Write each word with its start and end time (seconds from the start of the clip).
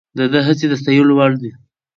د 0.17 0.19
ده 0.31 0.39
هڅې 0.47 0.65
د 0.69 0.73
ستایلو 0.81 1.13
وړ 1.17 1.31
دي. 1.41 1.51